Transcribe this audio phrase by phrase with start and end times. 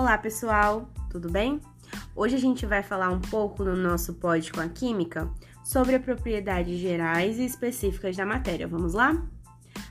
[0.00, 1.60] Olá, pessoal, tudo bem?
[2.16, 5.30] Hoje a gente vai falar um pouco no nosso Pod com a Química
[5.62, 8.66] sobre as propriedades gerais e específicas da matéria.
[8.66, 9.22] Vamos lá?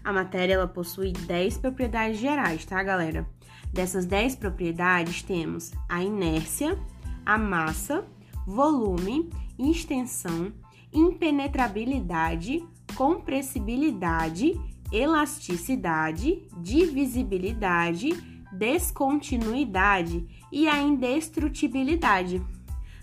[0.03, 3.29] A matéria ela possui 10 propriedades gerais, tá, galera?
[3.71, 6.75] Dessas 10 propriedades temos a inércia,
[7.23, 8.03] a massa,
[8.47, 9.29] volume,
[9.59, 10.51] extensão,
[10.91, 14.59] impenetrabilidade, compressibilidade,
[14.91, 22.41] elasticidade, divisibilidade, descontinuidade e a indestrutibilidade.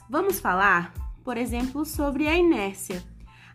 [0.09, 0.92] Vamos falar,
[1.24, 3.02] por exemplo, sobre a inércia.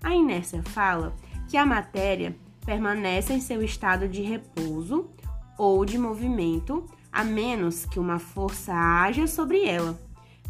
[0.03, 1.15] A inércia fala
[1.47, 5.09] que a matéria permanece em seu estado de repouso
[5.57, 9.99] ou de movimento, a menos que uma força haja sobre ela.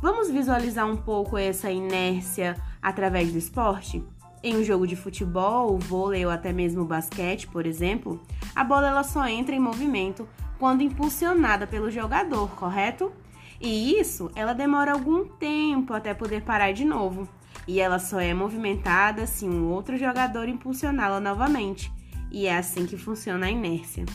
[0.01, 4.03] Vamos visualizar um pouco essa inércia através do esporte?
[4.43, 8.19] Em um jogo de futebol, vôlei ou até mesmo basquete, por exemplo,
[8.55, 10.27] a bola ela só entra em movimento
[10.61, 13.11] quando impulsionada pelo jogador, correto?
[13.59, 17.27] E isso, ela demora algum tempo até poder parar de novo.
[17.67, 21.91] E ela só é movimentada se um outro jogador impulsioná-la novamente.
[22.29, 24.05] E é assim que funciona a inércia.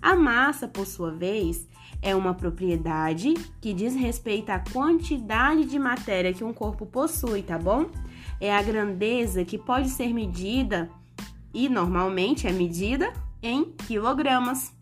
[0.00, 1.66] A massa, por sua vez,
[2.00, 7.58] é uma propriedade que diz respeito à quantidade de matéria que um corpo possui, tá
[7.58, 7.86] bom?
[8.40, 10.88] É a grandeza que pode ser medida
[11.52, 14.77] e normalmente é medida em quilogramas.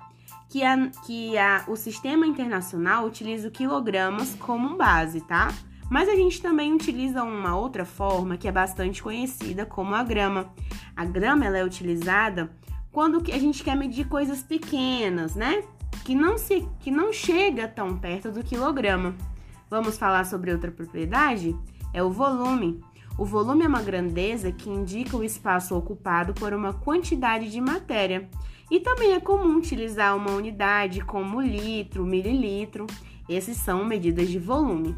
[0.49, 5.53] Que, a, que a, o sistema internacional utiliza o quilogramas como base, tá?
[5.91, 10.53] Mas a gente também utiliza uma outra forma que é bastante conhecida como a grama.
[10.97, 12.51] A grama ela é utilizada
[12.91, 15.63] quando a gente quer medir coisas pequenas, né?
[16.07, 19.13] que não, se, que não chega tão perto do quilograma.
[19.69, 21.57] Vamos falar sobre outra propriedade?
[21.93, 22.81] É o volume.
[23.19, 28.29] O volume é uma grandeza que indica o espaço ocupado por uma quantidade de matéria.
[28.71, 32.87] E também é comum utilizar uma unidade como litro, mililitro.
[33.27, 34.95] Esses são medidas de volume.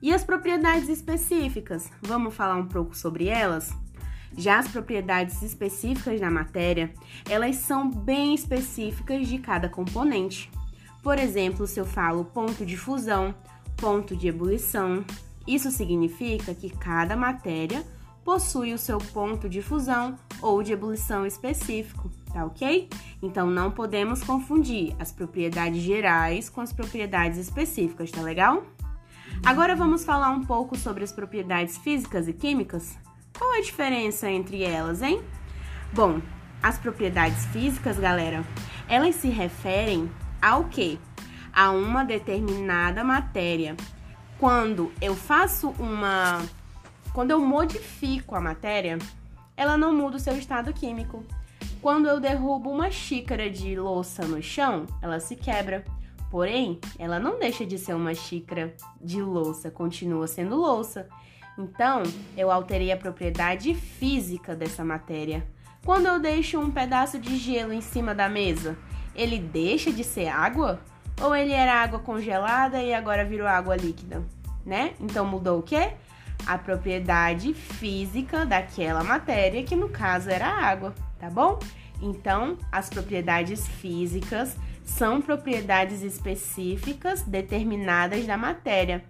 [0.00, 1.90] E as propriedades específicas?
[2.00, 3.74] Vamos falar um pouco sobre elas?
[4.36, 6.94] Já as propriedades específicas da matéria,
[7.28, 10.48] elas são bem específicas de cada componente.
[11.02, 13.34] Por exemplo, se eu falo ponto de fusão,
[13.76, 15.04] ponto de ebulição,
[15.54, 17.84] isso significa que cada matéria
[18.24, 22.88] possui o seu ponto de fusão ou de ebulição específico, tá ok?
[23.22, 28.62] Então não podemos confundir as propriedades gerais com as propriedades específicas, tá legal?
[29.44, 32.96] Agora vamos falar um pouco sobre as propriedades físicas e químicas.
[33.36, 35.22] Qual a diferença entre elas, hein?
[35.92, 36.20] Bom,
[36.62, 38.44] as propriedades físicas, galera,
[38.86, 40.10] elas se referem
[40.42, 41.00] ao que?
[41.52, 43.76] A uma determinada matéria.
[44.40, 46.42] Quando eu faço uma.
[47.12, 48.96] Quando eu modifico a matéria,
[49.54, 51.22] ela não muda o seu estado químico.
[51.82, 55.84] Quando eu derrubo uma xícara de louça no chão, ela se quebra.
[56.30, 61.06] Porém, ela não deixa de ser uma xícara de louça, continua sendo louça.
[61.58, 62.02] Então,
[62.34, 65.46] eu alterei a propriedade física dessa matéria.
[65.84, 68.78] Quando eu deixo um pedaço de gelo em cima da mesa,
[69.14, 70.80] ele deixa de ser água?
[71.20, 74.22] Ou ele era água congelada e agora virou água líquida,
[74.64, 74.94] né?
[75.00, 75.92] Então mudou o quê?
[76.46, 81.58] A propriedade física daquela matéria, que no caso era água, tá bom?
[82.00, 89.04] Então, as propriedades físicas são propriedades específicas determinadas da matéria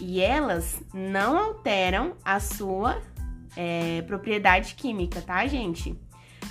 [0.00, 3.00] e elas não alteram a sua
[3.56, 5.98] é, propriedade química, tá, gente?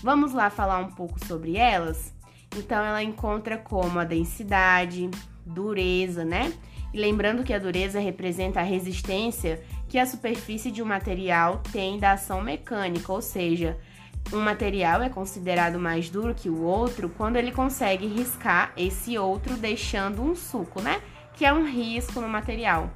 [0.03, 2.13] Vamos lá falar um pouco sobre elas?
[2.55, 5.09] Então, ela encontra como a densidade,
[5.45, 6.53] dureza, né?
[6.93, 11.99] E lembrando que a dureza representa a resistência que a superfície de um material tem
[11.99, 13.77] da ação mecânica, ou seja,
[14.33, 19.55] um material é considerado mais duro que o outro quando ele consegue riscar esse outro
[19.55, 21.01] deixando um suco, né?
[21.33, 22.89] Que é um risco no material.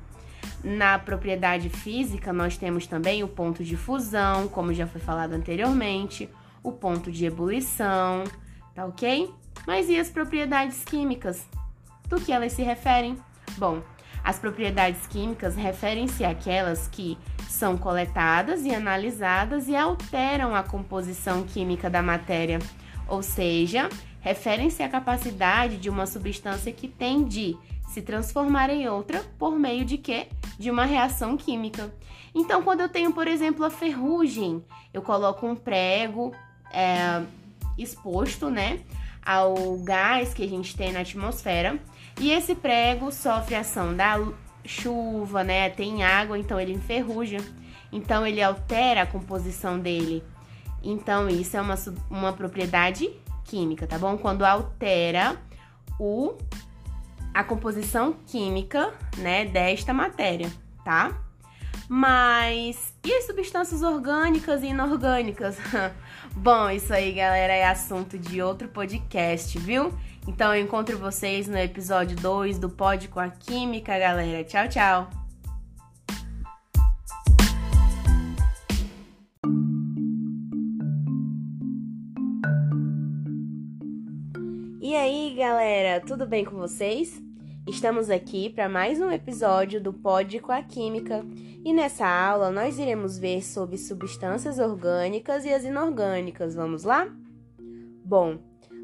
[0.63, 6.29] Na propriedade física, nós temos também o ponto de fusão, como já foi falado anteriormente,
[6.63, 8.23] o ponto de ebulição,
[8.73, 9.29] tá ok?
[9.65, 11.45] Mas e as propriedades químicas?
[12.07, 13.17] Do que elas se referem?
[13.57, 13.81] Bom,
[14.23, 17.17] as propriedades químicas referem-se àquelas que
[17.47, 22.59] são coletadas e analisadas e alteram a composição química da matéria,
[23.07, 23.89] ou seja,
[24.21, 27.57] referem-se à capacidade de uma substância que tem de
[27.87, 30.27] se transformar em outra por meio de quê?
[30.57, 31.91] De uma reação química.
[32.33, 34.63] Então, quando eu tenho, por exemplo, a ferrugem,
[34.93, 36.31] eu coloco um prego
[36.71, 37.23] é,
[37.77, 38.79] exposto, né,
[39.25, 41.79] ao gás que a gente tem na atmosfera,
[42.19, 44.17] e esse prego sofre ação da
[44.65, 47.37] chuva, né, tem água, então ele enferruja,
[47.91, 50.23] então ele altera a composição dele.
[50.81, 51.75] Então, isso é uma,
[52.09, 53.09] uma propriedade
[53.45, 54.17] química, tá bom?
[54.17, 55.35] Quando altera
[55.99, 56.37] o
[57.33, 60.51] a composição química, né, desta matéria,
[60.83, 61.17] tá?
[61.87, 65.57] Mas e as substâncias orgânicas e inorgânicas?
[66.35, 69.93] Bom, isso aí, galera, é assunto de outro podcast, viu?
[70.27, 74.43] Então eu encontro vocês no episódio 2 do Pod com a Química, galera.
[74.43, 75.09] Tchau, tchau.
[84.81, 87.28] E aí, galera, tudo bem com vocês?
[87.69, 91.23] Estamos aqui para mais um episódio do Pod com a Química
[91.63, 96.55] e nessa aula nós iremos ver sobre substâncias orgânicas e as inorgânicas.
[96.55, 97.07] Vamos lá?
[98.03, 98.39] Bom,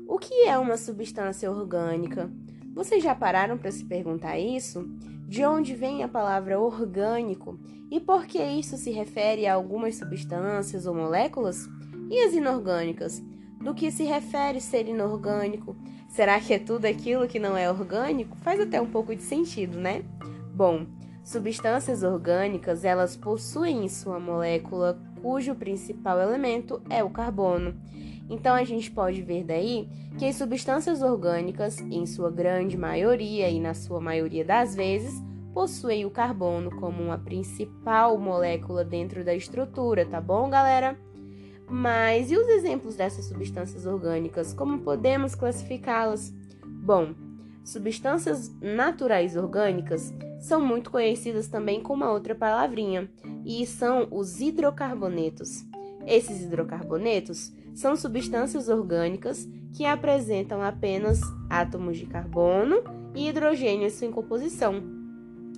[0.07, 2.31] o que é uma substância orgânica?
[2.75, 4.85] Vocês já pararam para se perguntar isso?
[5.27, 7.59] De onde vem a palavra orgânico
[7.89, 11.67] e por que isso se refere a algumas substâncias ou moléculas?
[12.07, 13.19] E as inorgânicas?
[13.59, 15.75] Do que se refere ser inorgânico?
[16.15, 18.37] Será que é tudo aquilo que não é orgânico?
[18.37, 20.01] Faz até um pouco de sentido, né?
[20.53, 20.85] Bom,
[21.25, 27.75] substâncias orgânicas, elas possuem em sua molécula cujo principal elemento é o carbono.
[28.29, 33.59] Então a gente pode ver daí que as substâncias orgânicas, em sua grande maioria e
[33.59, 35.21] na sua maioria das vezes,
[35.53, 40.97] possuem o carbono como uma principal molécula dentro da estrutura, tá bom, galera?
[41.67, 44.53] Mas e os exemplos dessas substâncias orgânicas?
[44.53, 46.33] Como podemos classificá-las?
[46.63, 47.15] Bom,
[47.63, 53.09] substâncias naturais orgânicas são muito conhecidas também com uma outra palavrinha,
[53.43, 55.65] e são os hidrocarbonetos.
[56.05, 61.19] Esses hidrocarbonetos são substâncias orgânicas que apresentam apenas
[61.49, 62.83] átomos de carbono
[63.15, 64.83] e hidrogênio em sua composição.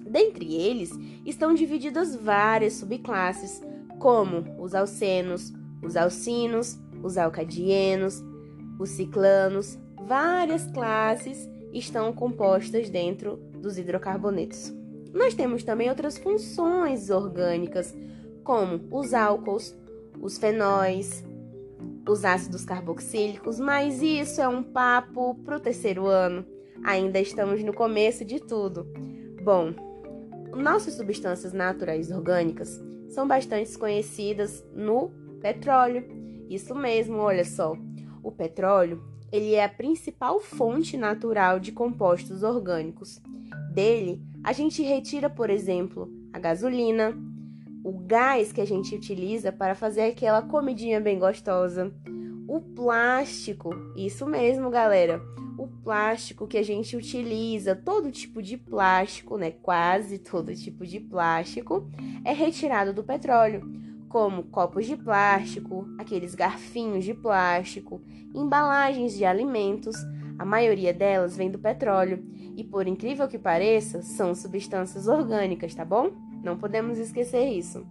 [0.09, 0.91] Dentre eles
[1.25, 3.61] estão divididas várias subclasses,
[3.99, 5.53] como os alcenos,
[5.83, 8.23] os alcinos, os alcadienos,
[8.79, 14.73] os ciclanos, várias classes estão compostas dentro dos hidrocarbonetos.
[15.13, 17.95] Nós temos também outras funções orgânicas,
[18.43, 19.75] como os álcools,
[20.21, 21.23] os fenóis,
[22.07, 26.45] os ácidos carboxílicos, mas isso é um papo para o terceiro ano.
[26.83, 28.87] Ainda estamos no começo de tudo.
[29.43, 29.73] Bom,
[30.55, 32.79] nossas substâncias naturais orgânicas
[33.09, 36.03] são bastante conhecidas no Petróleo.
[36.49, 37.75] Isso mesmo, olha só.
[38.23, 43.21] O petróleo, ele é a principal fonte natural de compostos orgânicos.
[43.73, 47.15] Dele, a gente retira, por exemplo, a gasolina,
[47.83, 51.93] o gás que a gente utiliza para fazer aquela comidinha bem gostosa,
[52.47, 55.21] o plástico, isso mesmo, galera.
[55.57, 59.51] O plástico que a gente utiliza, todo tipo de plástico, né?
[59.51, 61.89] Quase todo tipo de plástico
[62.23, 63.86] é retirado do petróleo
[64.17, 68.01] como copos de plástico, aqueles garfinhos de plástico,
[68.33, 69.95] embalagens de alimentos,
[70.39, 72.25] a maioria delas vem do petróleo
[72.55, 76.09] e, por incrível que pareça, são substâncias orgânicas, tá bom?
[76.43, 77.85] Não podemos esquecer isso.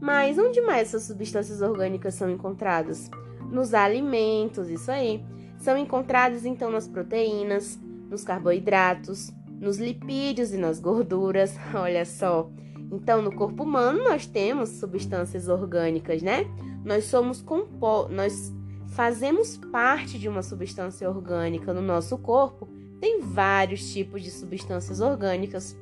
[0.00, 3.08] Mas onde mais essas substâncias orgânicas são encontradas?
[3.48, 5.24] Nos alimentos, isso aí.
[5.58, 7.78] São encontradas então nas proteínas,
[8.10, 9.30] nos carboidratos,
[9.60, 11.54] nos lipídios e nas gorduras.
[11.72, 12.50] Olha só,
[12.90, 16.46] então, no corpo humano nós temos substâncias orgânicas, né?
[16.84, 18.52] Nós somos compo nós
[18.88, 22.68] fazemos parte de uma substância orgânica no nosso corpo.
[23.00, 25.76] Tem vários tipos de substâncias orgânicas.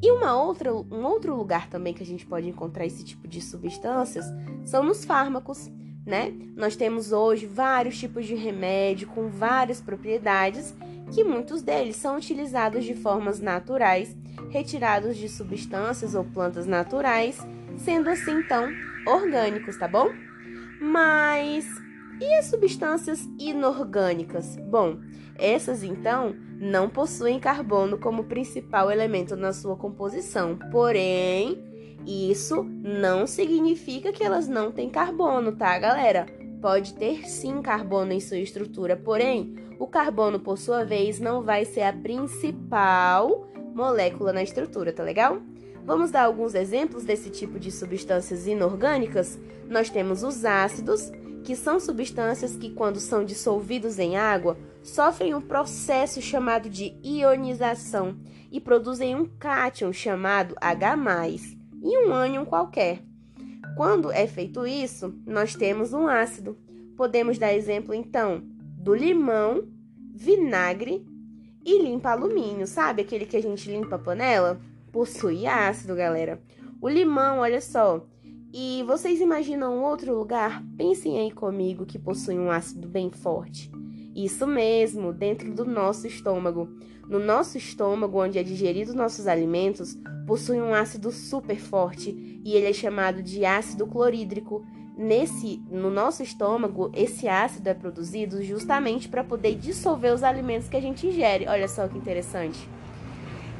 [0.00, 3.40] E uma outra, um outro lugar também que a gente pode encontrar esse tipo de
[3.40, 4.26] substâncias
[4.64, 5.68] são nos fármacos,
[6.06, 6.32] né?
[6.54, 10.72] Nós temos hoje vários tipos de remédio com várias propriedades
[11.12, 14.16] que muitos deles são utilizados de formas naturais,
[14.50, 17.38] retirados de substâncias ou plantas naturais,
[17.76, 18.68] sendo assim então
[19.06, 20.10] orgânicos, tá bom?
[20.80, 21.66] Mas
[22.20, 24.56] e as substâncias inorgânicas?
[24.56, 24.98] Bom,
[25.36, 31.62] essas então não possuem carbono como principal elemento na sua composição, porém,
[32.04, 36.26] isso não significa que elas não têm carbono, tá, galera?
[36.60, 41.64] Pode ter sim carbono em sua estrutura, porém, o carbono, por sua vez, não vai
[41.64, 45.40] ser a principal molécula na estrutura, tá legal?
[45.84, 49.38] Vamos dar alguns exemplos desse tipo de substâncias inorgânicas?
[49.70, 51.12] Nós temos os ácidos,
[51.44, 58.18] que são substâncias que, quando são dissolvidos em água, sofrem um processo chamado de ionização
[58.50, 60.96] e produzem um cátion chamado H+,
[61.80, 63.00] e um ânion qualquer.
[63.76, 66.58] Quando é feito isso, nós temos um ácido.
[66.96, 68.42] Podemos dar exemplo então
[68.76, 69.68] do limão,
[70.12, 71.06] vinagre
[71.70, 73.02] e limpa alumínio, sabe?
[73.02, 74.58] Aquele que a gente limpa a panela?
[74.90, 76.40] Possui ácido, galera.
[76.80, 78.06] O limão, olha só.
[78.50, 80.64] E vocês imaginam outro lugar?
[80.78, 83.70] Pensem aí comigo que possui um ácido bem forte.
[84.16, 86.70] Isso mesmo, dentro do nosso estômago.
[87.06, 89.94] No nosso estômago, onde é digerido nossos alimentos,
[90.26, 94.64] possui um ácido super forte e ele é chamado de ácido clorídrico.
[94.98, 100.76] Nesse, no nosso estômago, esse ácido é produzido justamente para poder dissolver os alimentos que
[100.76, 101.46] a gente ingere.
[101.46, 102.68] Olha só que interessante.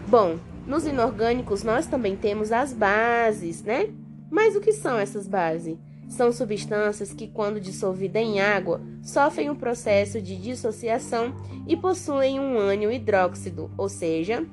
[0.08, 3.88] Bom, nos inorgânicos nós também temos as bases, né?
[4.28, 5.78] Mas o que são essas bases?
[6.08, 11.32] São substâncias que, quando dissolvidas em água, sofrem um processo de dissociação
[11.68, 14.44] e possuem um ânion hidróxido, ou seja,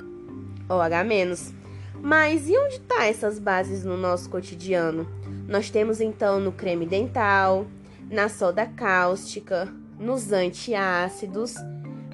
[0.70, 1.54] OH-.
[2.00, 5.08] Mas e onde estão tá essas bases no nosso cotidiano?
[5.48, 7.68] Nós temos então no creme dental,
[8.10, 11.54] na soda cáustica, nos antiácidos.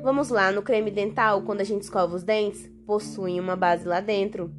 [0.04, 4.02] Vamos lá, no creme dental, quando a gente escova os dentes, possui uma base lá
[4.02, 4.52] dentro.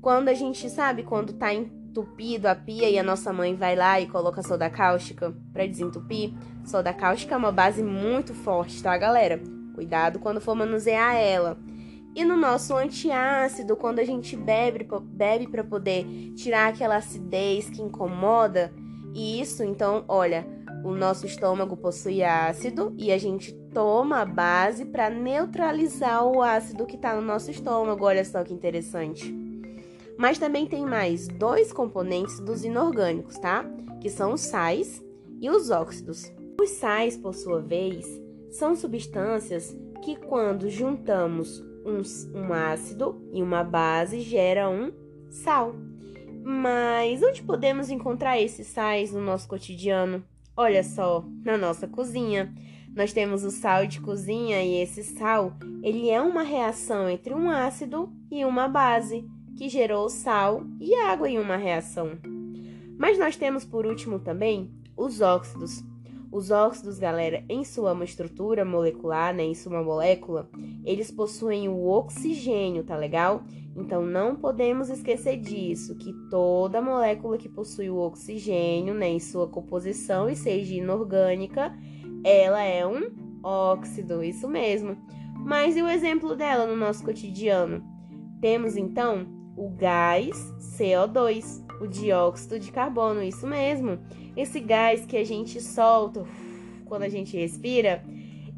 [0.00, 4.00] Quando a gente sabe quando tá entupido a pia e a nossa mãe vai lá
[4.00, 6.32] e coloca soda cáustica para desentupir,
[6.64, 9.40] soda cáustica é uma base muito forte, tá, galera?
[9.74, 11.58] Cuidado quando for manusear ela.
[12.14, 16.04] E no nosso antiácido, quando a gente bebe, bebe para poder
[16.36, 18.72] tirar aquela acidez que incomoda,
[19.12, 20.46] e isso, então, olha,
[20.84, 26.84] o nosso estômago possui ácido e a gente toma a base para neutralizar o ácido
[26.84, 28.04] que está no nosso estômago.
[28.04, 29.34] Olha só que interessante.
[30.18, 33.64] Mas também tem mais dois componentes dos inorgânicos, tá?
[34.00, 35.02] Que são os sais
[35.40, 36.30] e os óxidos.
[36.60, 38.06] Os sais, por sua vez,
[38.50, 42.02] são substâncias que, quando juntamos um,
[42.38, 44.92] um ácido e uma base gera um
[45.30, 45.74] sal.
[46.42, 50.22] Mas onde podemos encontrar esses sais no nosso cotidiano?
[50.56, 52.52] Olha só, na nossa cozinha.
[52.94, 57.50] Nós temos o sal de cozinha e esse sal, ele é uma reação entre um
[57.50, 59.26] ácido e uma base,
[59.56, 62.12] que gerou sal e água em uma reação.
[62.96, 65.82] Mas nós temos por último também os óxidos,
[66.34, 70.50] os óxidos, galera, em sua estrutura molecular, né, em sua molécula,
[70.84, 73.44] eles possuem o oxigênio, tá legal?
[73.76, 79.46] Então não podemos esquecer disso, que toda molécula que possui o oxigênio, né, em sua
[79.46, 81.72] composição e seja inorgânica,
[82.24, 84.96] ela é um óxido, isso mesmo.
[85.36, 87.80] Mas e o exemplo dela no nosso cotidiano?
[88.40, 89.24] Temos então
[89.56, 93.98] o gás CO2, o dióxido de carbono, isso mesmo.
[94.36, 96.24] Esse gás que a gente solta
[96.84, 98.04] quando a gente respira,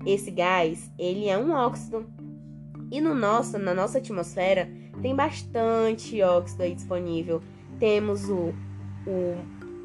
[0.04, 2.06] esse gás, ele é um óxido.
[2.90, 4.68] E no nosso, na nossa atmosfera,
[5.02, 7.42] tem bastante óxido aí disponível.
[7.78, 8.54] Temos o,
[9.06, 9.36] o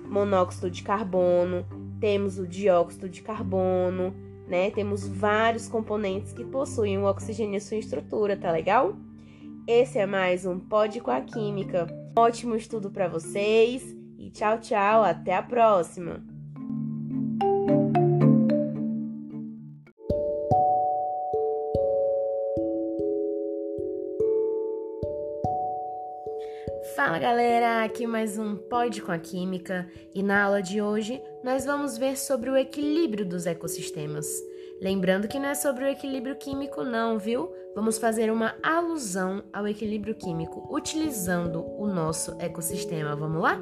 [0.07, 1.65] monóxido de carbono,
[1.99, 4.13] temos o dióxido de carbono,
[4.47, 4.69] né?
[4.71, 8.95] Temos vários componentes que possuem o oxigênio em sua estrutura, tá legal?
[9.67, 12.00] Esse é mais um Pode com a Química.
[12.15, 13.83] Ótimo estudo para vocês
[14.17, 16.21] e tchau, tchau, até a próxima!
[26.95, 31.63] Fala galera, aqui mais um Pode com a Química e na aula de hoje nós
[31.63, 34.27] vamos ver sobre o equilíbrio dos ecossistemas.
[34.81, 37.53] Lembrando que não é sobre o equilíbrio químico, não, viu?
[37.75, 43.15] Vamos fazer uma alusão ao equilíbrio químico utilizando o nosso ecossistema.
[43.15, 43.61] Vamos lá?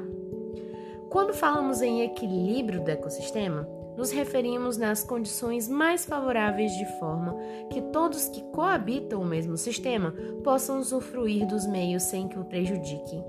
[1.10, 7.36] Quando falamos em equilíbrio do ecossistema, nos referimos nas condições mais favoráveis de forma
[7.70, 13.22] que todos que coabitam o mesmo sistema possam usufruir dos meios sem que o prejudiquem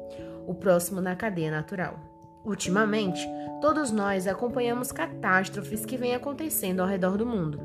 [0.48, 2.11] o próximo na cadeia natural.
[2.44, 3.22] Ultimamente,
[3.62, 7.60] todos nós acompanhamos catástrofes que vêm acontecendo ao redor do mundo,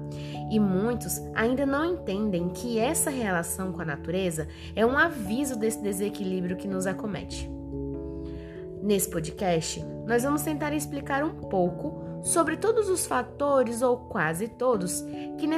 [0.51, 5.83] e muitos ainda não entendem que essa relação com a natureza é um aviso desse
[5.83, 7.51] desequilíbrio que nos acomete.
[8.83, 15.05] Nesse podcast, nós vamos tentar explicar um pouco sobre todos os fatores, ou quase todos,
[15.39, 15.49] que,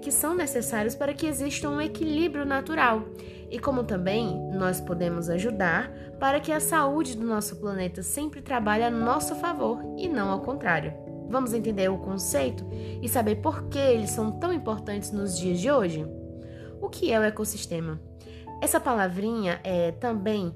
[0.00, 3.02] que, são necessários para que exista um equilíbrio natural
[3.50, 8.84] e como também nós podemos ajudar para que a saúde do nosso planeta sempre trabalhe
[8.84, 10.92] a nosso favor e não ao contrário.
[11.28, 12.66] Vamos entender o conceito
[13.02, 16.06] e saber por que eles são tão importantes nos dias de hoje?
[16.80, 18.00] O que é o ecossistema?
[18.62, 20.54] Essa palavrinha é também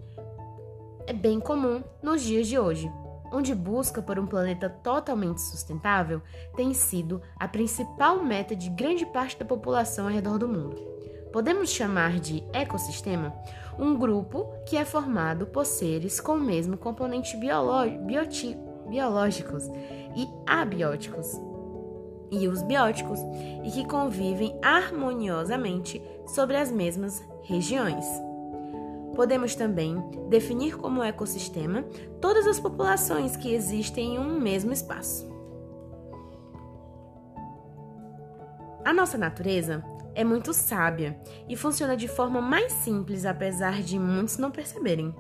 [1.07, 2.91] é bem comum nos dias de hoje,
[3.33, 6.23] onde busca por um planeta totalmente sustentável
[6.55, 10.92] tem sido a principal meta de grande parte da população ao redor do mundo.
[11.33, 13.35] Podemos chamar de ecossistema
[13.79, 19.71] um grupo que é formado por seres com o mesmo componente biológicos
[20.15, 21.41] e abióticos
[22.31, 23.19] e os bióticos
[23.65, 28.05] e que convivem harmoniosamente sobre as mesmas regiões.
[29.15, 31.85] Podemos também definir como ecossistema
[32.21, 35.31] todas as populações que existem em um mesmo espaço.
[38.85, 44.39] A nossa natureza é muito sábia e funciona de forma mais simples, apesar de muitos
[44.39, 45.15] não perceberem.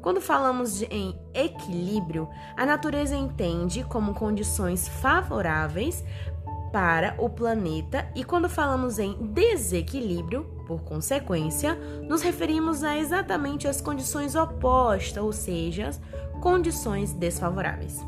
[0.00, 6.04] Quando falamos de, em equilíbrio, a natureza entende como condições favoráveis
[6.70, 11.76] para o planeta, e quando falamos em desequilíbrio, por consequência,
[12.08, 15.90] nos referimos a exatamente as condições opostas, ou seja,
[16.42, 18.04] condições desfavoráveis.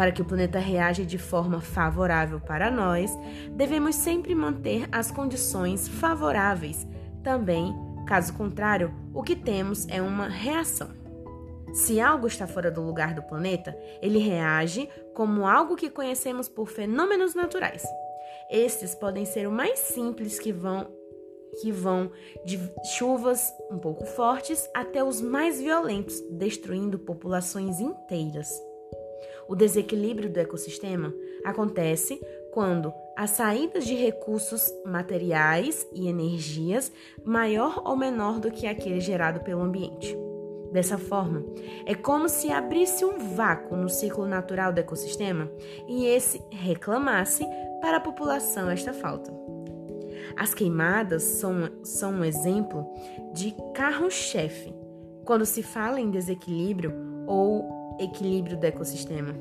[0.00, 3.10] Para que o planeta reaja de forma favorável para nós,
[3.50, 6.88] devemos sempre manter as condições favoráveis.
[7.22, 7.74] Também,
[8.06, 10.88] caso contrário, o que temos é uma reação.
[11.74, 16.70] Se algo está fora do lugar do planeta, ele reage como algo que conhecemos por
[16.70, 17.84] fenômenos naturais.
[18.50, 20.88] Estes podem ser o mais simples que vão
[21.60, 22.10] que vão
[22.46, 22.58] de
[22.96, 28.69] chuvas um pouco fortes até os mais violentos, destruindo populações inteiras.
[29.50, 31.12] O desequilíbrio do ecossistema
[31.44, 36.92] acontece quando as saídas de recursos materiais e energias
[37.24, 40.16] maior ou menor do que aquele gerado pelo ambiente.
[40.70, 41.44] Dessa forma,
[41.84, 45.50] é como se abrisse um vácuo no ciclo natural do ecossistema
[45.88, 47.44] e esse reclamasse
[47.80, 49.32] para a população esta falta.
[50.36, 52.86] As queimadas são, são um exemplo
[53.34, 54.72] de carro-chefe
[55.24, 56.94] quando se fala em desequilíbrio
[57.26, 59.34] ou equilíbrio do ecossistema.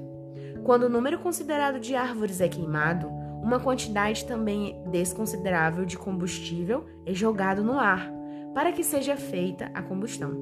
[0.64, 3.08] Quando o número considerado de árvores é queimado,
[3.42, 8.12] uma quantidade também desconsiderável de combustível é jogado no ar
[8.54, 10.38] para que seja feita a combustão.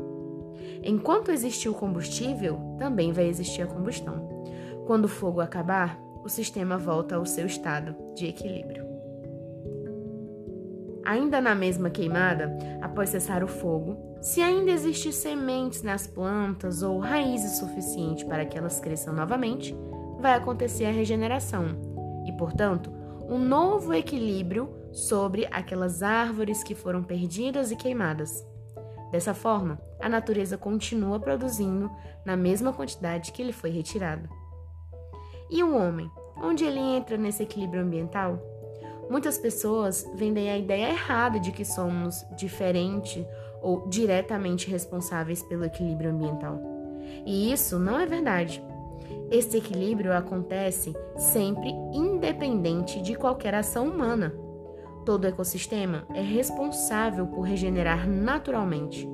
[0.83, 4.27] Enquanto existir o combustível, também vai existir a combustão.
[4.85, 8.85] Quando o fogo acabar, o sistema volta ao seu estado de equilíbrio.
[11.05, 16.99] Ainda na mesma queimada, após cessar o fogo, se ainda existir sementes nas plantas ou
[16.99, 19.75] raízes suficientes para que elas cresçam novamente,
[20.19, 22.91] vai acontecer a regeneração e, portanto,
[23.29, 28.45] um novo equilíbrio sobre aquelas árvores que foram perdidas e queimadas.
[29.11, 31.89] Dessa forma, a natureza continua produzindo
[32.25, 34.27] na mesma quantidade que ele foi retirado.
[35.49, 36.11] E o homem?
[36.35, 38.39] Onde ele entra nesse equilíbrio ambiental?
[39.09, 43.25] Muitas pessoas vendem a ideia errada de que somos diferentes
[43.67, 46.57] ou diretamente responsáveis pelo equilíbrio ambiental.
[47.25, 48.63] E isso não é verdade.
[49.29, 54.33] Esse equilíbrio acontece sempre independente de qualquer ação humana.
[55.05, 59.05] Todo ecossistema é responsável por regenerar naturalmente.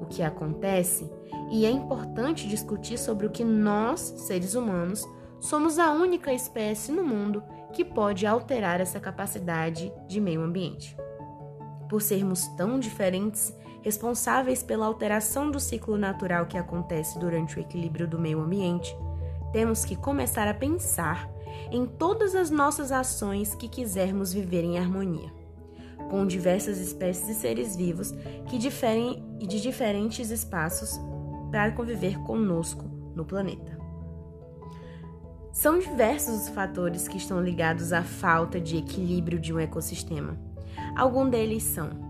[0.00, 1.10] O que acontece,
[1.50, 5.04] e é importante discutir sobre o que nós, seres humanos,
[5.40, 10.96] somos a única espécie no mundo que pode alterar essa capacidade de meio ambiente.
[11.88, 18.06] Por sermos tão diferentes, responsáveis pela alteração do ciclo natural que acontece durante o equilíbrio
[18.06, 18.96] do meio ambiente,
[19.52, 21.28] temos que começar a pensar
[21.70, 25.32] em todas as nossas ações que quisermos viver em harmonia,
[26.10, 28.12] com diversas espécies de seres vivos
[28.48, 30.98] que diferem de diferentes espaços
[31.50, 33.78] para conviver conosco no planeta.
[35.52, 40.38] São diversos os fatores que estão ligados à falta de equilíbrio de um ecossistema.
[40.94, 42.07] Alguns deles são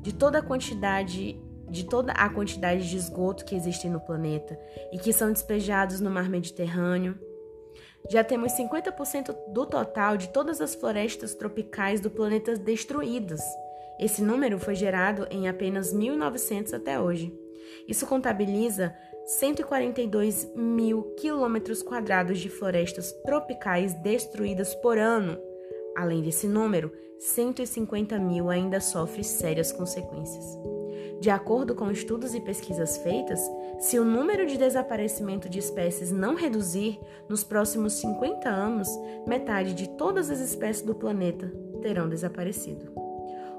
[0.00, 4.58] de toda a quantidade de toda a quantidade de esgoto que existe no planeta
[4.92, 7.18] e que são despejados no mar Mediterrâneo.
[8.08, 13.42] Já temos 50% do total de todas as florestas tropicais do planeta destruídas.
[14.00, 17.36] Esse número foi gerado em apenas 1900 até hoje.
[17.86, 18.94] Isso contabiliza
[19.26, 25.38] 142 mil quilômetros quadrados de florestas tropicais destruídas por ano.
[25.98, 30.44] Além desse número, 150 mil ainda sofrem sérias consequências.
[31.20, 33.40] De acordo com estudos e pesquisas feitas,
[33.80, 38.88] se o número de desaparecimento de espécies não reduzir, nos próximos 50 anos,
[39.26, 42.92] metade de todas as espécies do planeta terão desaparecido.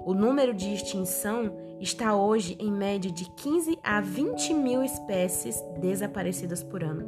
[0.06, 6.63] O número de extinção está hoje em média de 15 a 20 mil espécies desaparecidas
[6.63, 7.06] por ano.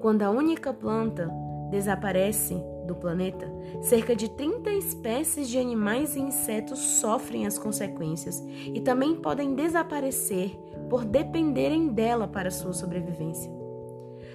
[0.00, 1.30] Quando a única planta
[1.70, 8.42] desaparece do planeta, cerca de 30 espécies de animais e insetos sofrem as consequências
[8.74, 10.50] e também podem desaparecer
[10.88, 13.50] por dependerem dela para sua sobrevivência.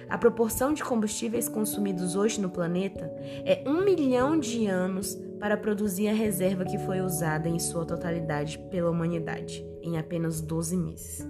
[0.08, 3.12] A proporção de combustíveis consumidos hoje no planeta
[3.44, 8.58] é um milhão de anos para produzir a reserva que foi usada em sua totalidade
[8.70, 11.28] pela humanidade em apenas 12 meses.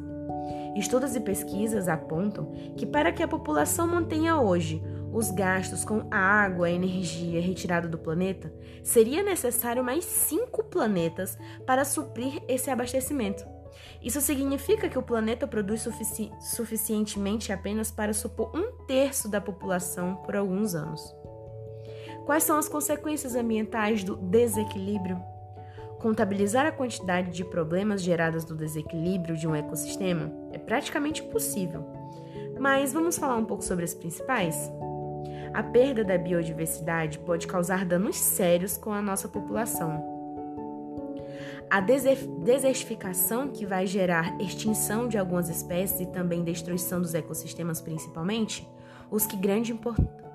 [0.77, 4.81] Estudos e pesquisas apontam que, para que a população mantenha hoje
[5.13, 11.85] os gastos com água e energia retirada do planeta, seria necessário mais cinco planetas para
[11.85, 13.45] suprir esse abastecimento.
[14.03, 20.17] Isso significa que o planeta produz sufici suficientemente apenas para supor um terço da população
[20.17, 21.01] por alguns anos.
[22.25, 25.21] Quais são as consequências ambientais do desequilíbrio?
[25.99, 31.85] Contabilizar a quantidade de problemas gerados do desequilíbrio de um ecossistema é praticamente impossível.
[32.61, 34.71] Mas vamos falar um pouco sobre as principais?
[35.53, 40.17] A perda da biodiversidade pode causar danos sérios com a nossa população.
[41.71, 48.67] A desertificação, que vai gerar extinção de algumas espécies e também destruição dos ecossistemas, principalmente,
[49.11, 49.79] os que, grande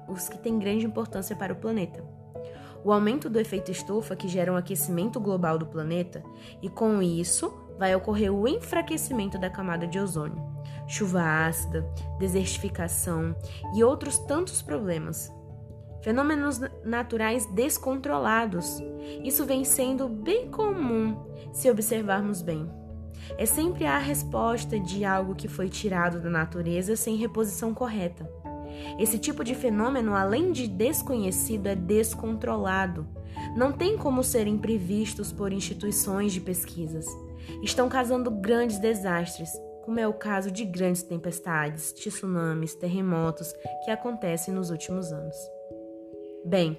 [0.07, 2.03] os que têm grande importância para o planeta.
[2.83, 6.23] O aumento do efeito estufa, que gera um aquecimento global do planeta,
[6.61, 10.52] e com isso vai ocorrer o enfraquecimento da camada de ozônio,
[10.87, 11.87] chuva ácida,
[12.19, 13.35] desertificação
[13.75, 15.31] e outros tantos problemas.
[16.01, 18.79] Fenômenos naturais descontrolados.
[19.23, 21.17] Isso vem sendo bem comum
[21.53, 22.69] se observarmos bem.
[23.37, 28.29] É sempre a resposta de algo que foi tirado da natureza sem reposição correta.
[28.99, 33.07] Esse tipo de fenômeno, além de desconhecido, é descontrolado.
[33.55, 37.05] Não tem como serem previstos por instituições de pesquisas.
[37.61, 39.49] Estão causando grandes desastres,
[39.83, 45.35] como é o caso de grandes tempestades, tsunamis, terremotos que acontecem nos últimos anos.
[46.45, 46.77] Bem,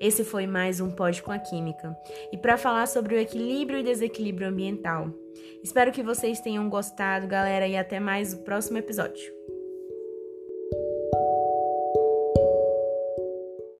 [0.00, 1.96] esse foi mais um Pode com a Química
[2.32, 5.12] e para falar sobre o equilíbrio e desequilíbrio ambiental.
[5.62, 9.41] Espero que vocês tenham gostado, galera, e até mais o próximo episódio.